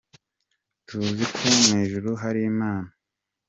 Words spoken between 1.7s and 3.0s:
ijuru hari Imana,